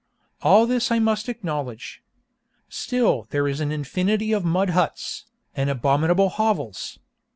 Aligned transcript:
All 0.41 0.65
this 0.65 0.89
I 0.89 0.97
must 0.97 1.29
acknowledge. 1.29 2.01
Still 2.67 3.27
there 3.29 3.47
is 3.47 3.59
an 3.59 3.71
infinity 3.71 4.31
of 4.31 4.43
mud 4.43 4.71
huts, 4.71 5.27
and 5.55 5.69
abominable 5.69 6.29
hovels. 6.29 6.97